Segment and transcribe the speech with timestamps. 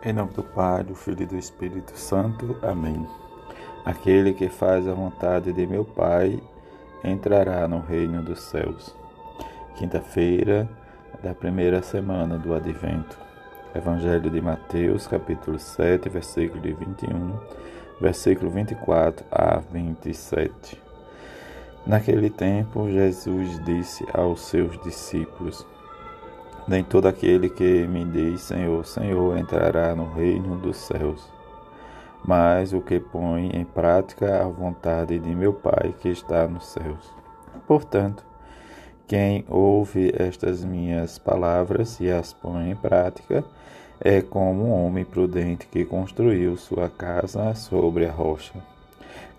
[0.00, 2.56] Em nome do Pai, do Filho e do Espírito Santo.
[2.62, 3.04] Amém.
[3.84, 6.40] Aquele que faz a vontade de meu Pai
[7.02, 8.94] entrará no reino dos céus.
[9.74, 10.68] Quinta-feira
[11.20, 13.18] da primeira semana do Advento.
[13.74, 17.36] Evangelho de Mateus, capítulo 7, versículo de 21,
[18.00, 20.80] versículo 24 a 27.
[21.84, 25.66] Naquele tempo, Jesus disse aos seus discípulos:
[26.68, 31.26] nem todo aquele que me diz Senhor, Senhor entrará no reino dos céus,
[32.22, 37.10] mas o que põe em prática a vontade de meu Pai que está nos céus.
[37.66, 38.22] Portanto,
[39.06, 43.42] quem ouve estas minhas palavras e as põe em prática
[43.98, 48.54] é como um homem prudente que construiu sua casa sobre a rocha.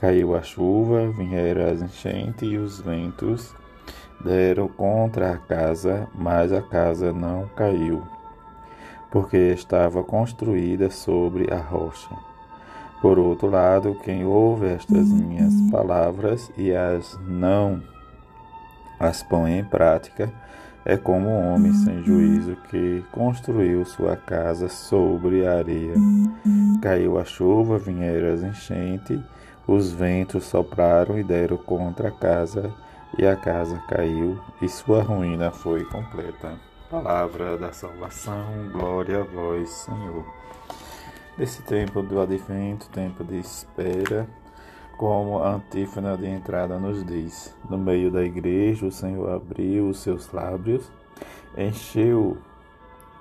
[0.00, 3.54] Caiu a chuva, vieram as enchentes e os ventos
[4.24, 8.02] deram contra a casa, mas a casa não caiu,
[9.10, 12.14] porque estava construída sobre a rocha.
[13.00, 17.82] Por outro lado, quem ouve estas minhas palavras e as não
[19.00, 20.32] as põe em prática,
[20.84, 25.94] é como um homem sem juízo que construiu sua casa sobre a areia.
[26.80, 29.20] Caiu a chuva, vieram as enchentes,
[29.66, 32.72] os ventos sopraram e deram contra a casa,
[33.18, 36.58] e a casa caiu, e sua ruína foi completa.
[36.90, 40.24] Palavra da salvação, glória a vós, Senhor.
[41.36, 44.28] Nesse tempo do advento, tempo de espera,
[44.96, 49.98] como a antífona de entrada nos diz, no meio da igreja o Senhor abriu os
[50.00, 50.90] seus lábios,
[51.56, 52.36] encheu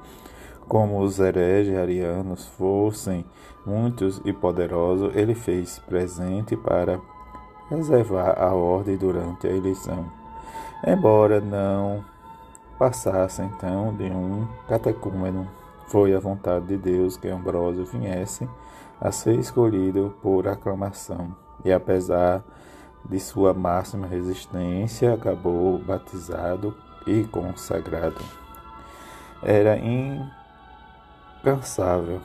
[0.71, 3.25] como os hereges arianos fossem
[3.67, 7.01] muitos e poderosos, ele fez presente para
[7.69, 10.07] preservar a ordem durante a eleição.
[10.87, 12.05] Embora não
[12.79, 15.49] passasse então de um catecúmeno,
[15.89, 18.49] foi a vontade de Deus que Ambrósio viesse
[19.01, 22.45] a ser escolhido por aclamação, e apesar
[23.05, 26.73] de sua máxima resistência, acabou batizado
[27.09, 28.21] e consagrado.
[29.43, 29.77] Era
[31.41, 32.21] incansável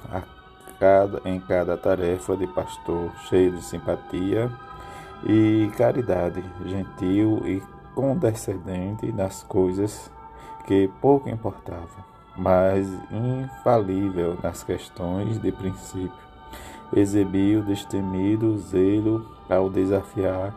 [0.79, 4.51] cada, em cada tarefa de pastor, cheio de simpatia
[5.25, 10.11] e caridade, gentil e condescendente nas coisas
[10.67, 12.03] que pouco importavam,
[12.35, 16.25] mas infalível nas questões de princípio.
[16.93, 20.53] Exibiu destemido zelo ao desafiar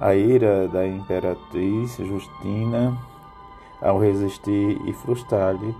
[0.00, 2.96] a ira da imperatriz Justina,
[3.80, 5.74] ao resistir e frustrar-lhe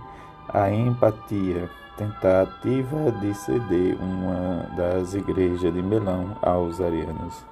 [0.49, 7.45] a empatia tentativa de ceder uma das igrejas de Melão aos arianos.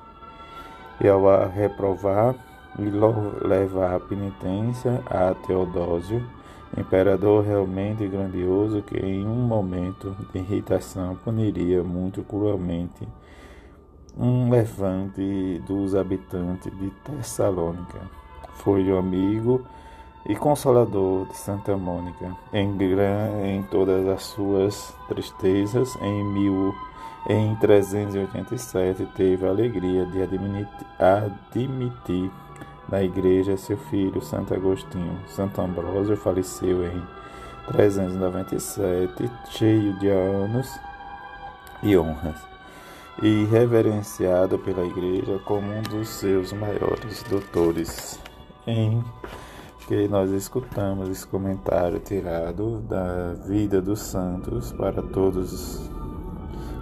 [1.00, 2.36] E ao a reprovar
[2.78, 6.24] e levar a penitência a Teodósio,
[6.78, 13.08] imperador realmente grandioso que em um momento de irritação puniria muito cruelmente
[14.18, 18.00] um levante dos habitantes de Tessalônica.
[18.56, 19.66] Foi o amigo
[20.26, 22.78] e consolador de Santa Mônica, em,
[23.44, 26.74] em todas as suas tristezas, em, mil,
[27.28, 32.32] em 387 teve a alegria de admitir, admitir
[32.88, 35.18] na igreja seu filho Santo Agostinho.
[35.28, 37.02] Santo Ambrósio faleceu em
[37.72, 40.80] 397, cheio de anos
[41.82, 42.38] e honras,
[43.22, 48.20] e reverenciado pela igreja como um dos seus maiores doutores.
[48.68, 49.04] Em
[49.92, 55.92] que nós escutamos esse comentário tirado da vida dos santos para todos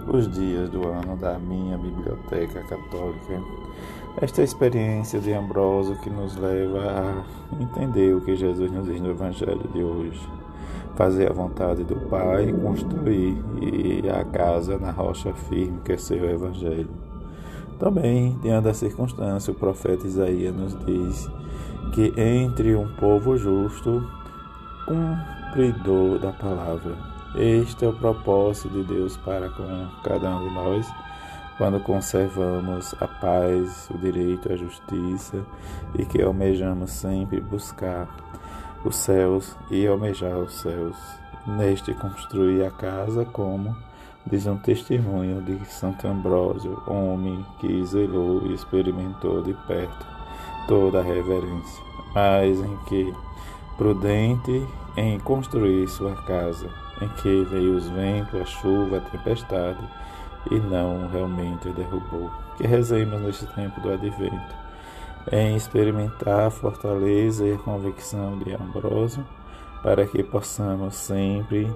[0.06, 3.42] os dias do ano da minha biblioteca católica.
[4.22, 9.10] Esta experiência de Ambrósio que nos leva a entender o que Jesus nos diz no
[9.10, 10.28] Evangelho de hoje.
[10.94, 13.42] Fazer a vontade do Pai, construir
[14.08, 16.99] a casa na rocha firme que é seu Evangelho.
[17.80, 21.30] Também, diante da circunstância, o profeta Isaías nos diz
[21.94, 24.06] que entre um povo justo,
[24.84, 26.94] cumpridor da palavra.
[27.34, 30.86] Este é o propósito de Deus para com cada um de nós,
[31.56, 35.42] quando conservamos a paz, o direito, a justiça
[35.98, 38.08] e que almejamos sempre buscar
[38.84, 40.96] os céus e almejar os céus.
[41.46, 43.74] Neste construir a casa como
[44.26, 50.06] diz um testemunho de Santo Ambrósio, homem que zelou e experimentou de perto
[50.66, 51.82] toda a reverência,
[52.14, 53.12] mas em que,
[53.76, 56.68] prudente em construir sua casa,
[57.00, 59.80] em que veio os ventos, a chuva, a tempestade,
[60.50, 62.30] e não realmente derrubou.
[62.56, 64.54] Que rezemos neste tempo do advento,
[65.32, 69.26] em experimentar a fortaleza e a convicção de Ambrósio,
[69.82, 71.72] para que possamos sempre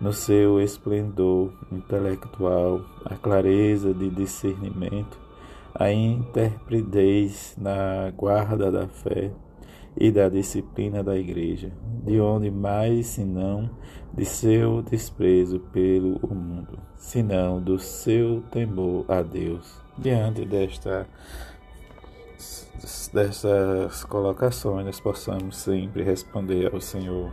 [0.00, 5.18] no seu esplendor intelectual, a clareza de discernimento,
[5.74, 9.30] a interpretez na guarda da fé
[9.98, 11.72] e da disciplina da Igreja,
[12.04, 13.70] de onde mais senão
[14.12, 19.80] de seu desprezo pelo mundo, senão do seu temor a Deus.
[19.98, 21.06] Diante desta
[23.12, 27.32] dessas colocações, nós possamos sempre responder ao Senhor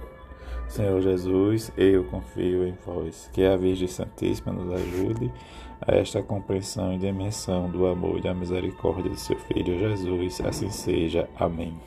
[0.74, 3.30] Senhor Jesus, eu confio em vós.
[3.32, 5.32] Que a Virgem Santíssima nos ajude
[5.80, 10.42] a esta compreensão e dimensão do amor e da misericórdia de seu Filho Jesus.
[10.42, 11.30] Assim seja.
[11.36, 11.78] Amém.